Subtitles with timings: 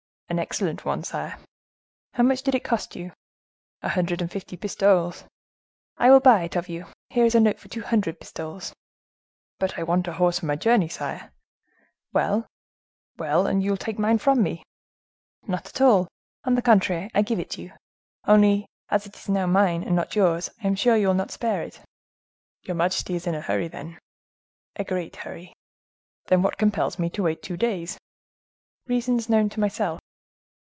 [0.31, 1.37] "An excellent one, sire."
[2.13, 3.11] "How much did it cost you?"
[3.81, 5.25] "A hundred and fifty pistoles."
[5.97, 6.85] "I will buy it of you.
[7.09, 8.73] Here is a note for two hundred pistoles."
[9.59, 11.33] "But I want a horse for my journey, sire."
[12.13, 12.47] "Well!"
[13.17, 14.63] "Well, and you take mine from me."
[15.49, 16.07] "Not at all.
[16.45, 17.73] On the contrary, I give it you.
[18.25, 21.31] Only as it is now mine and not yours, I am sure you will not
[21.31, 21.81] spare it."
[22.61, 23.99] "Your majesty is in a hurry, then?"
[24.77, 25.51] "A great hurry."
[26.27, 27.97] "Then what compels me to wait two days?"
[28.87, 29.99] "Reasons known to myself."